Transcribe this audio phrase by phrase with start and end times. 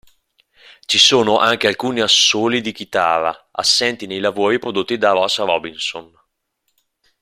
[0.87, 6.11] Ci sono anche alcuni assoli di chitarra, assenti nei lavori prodotti da Ross Robinson.